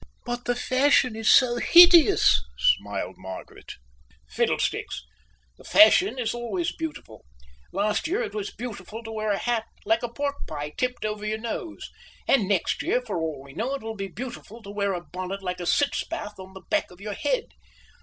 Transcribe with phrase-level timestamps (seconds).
[0.25, 3.73] "But the fashion is so hideous," smiled Margaret.
[4.27, 5.03] "Fiddlesticks!
[5.59, 7.23] The fashion is always beautiful.
[7.71, 11.23] Last year it was beautiful to wear a hat like a pork pie tipped over
[11.23, 11.87] your nose;
[12.27, 15.43] and next year, for all I know, it will be beautiful to wear a bonnet
[15.43, 17.49] like a sitz bath at the back of your head.